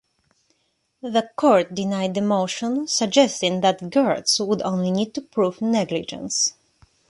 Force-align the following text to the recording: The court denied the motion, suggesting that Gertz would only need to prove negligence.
The 1.03 1.29
court 1.35 1.75
denied 1.75 2.15
the 2.15 2.21
motion, 2.23 2.87
suggesting 2.87 3.61
that 3.61 3.91
Gertz 3.91 4.39
would 4.43 4.63
only 4.63 4.89
need 4.89 5.13
to 5.13 5.21
prove 5.21 5.61
negligence. 5.61 6.53